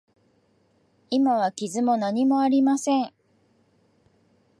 [1.11, 3.13] 今は傷も何もありません。